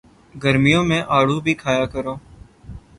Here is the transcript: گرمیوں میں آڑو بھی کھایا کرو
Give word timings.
گرمیوں 0.35 0.83
میں 0.89 1.01
آڑو 1.17 1.37
بھی 1.45 1.53
کھایا 1.61 1.85
کرو 1.93 2.15